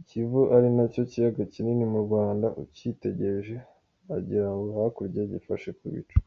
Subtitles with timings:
[0.00, 3.56] I Kivu ari nacyo kiyaga kinini mu Rwanda, ukitegereje
[4.16, 6.18] agirango hakurya gifashe ku bicu.